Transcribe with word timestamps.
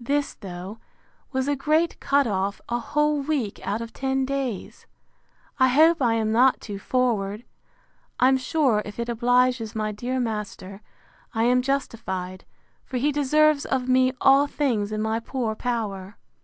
This, 0.00 0.34
though, 0.34 0.80
was 1.30 1.46
a 1.46 1.54
great 1.54 2.00
cut 2.00 2.26
off; 2.26 2.60
a 2.68 2.80
whole 2.80 3.20
week 3.22 3.64
out 3.64 3.80
of 3.80 3.92
ten 3.92 4.24
days. 4.24 4.88
I 5.60 5.68
hope 5.68 6.02
I 6.02 6.14
am 6.14 6.32
not 6.32 6.60
too 6.60 6.80
forward! 6.80 7.44
I'm 8.18 8.38
sure, 8.38 8.82
if 8.84 8.98
it 8.98 9.08
obliges 9.08 9.76
my 9.76 9.92
dear 9.92 10.18
master, 10.18 10.82
I 11.32 11.44
am 11.44 11.62
justified; 11.62 12.44
for 12.84 12.96
he 12.96 13.12
deserves 13.12 13.64
of 13.66 13.88
me 13.88 14.12
all 14.20 14.48
things 14.48 14.90
in 14.90 15.00
my 15.00 15.20
poor 15.20 15.54
power. 15.54 16.16